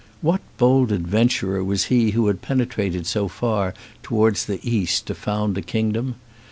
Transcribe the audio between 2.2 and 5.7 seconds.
had penetrated so far towards the East to found a